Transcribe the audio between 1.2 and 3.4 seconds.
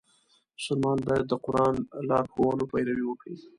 د قرآن د لارښوونو پیروي وکړي.